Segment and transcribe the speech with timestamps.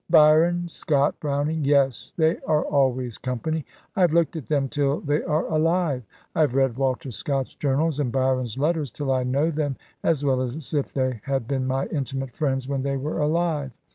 [0.09, 1.63] "Byron, Scott, Browning.
[1.63, 3.67] Yes, they are always company.
[3.95, 6.01] I have looked at them till they are alive.
[6.33, 10.41] I have read Walter Scott's journals and Byron's letters till I know them as well
[10.41, 13.79] as if they had been my intimate friends when they were alive.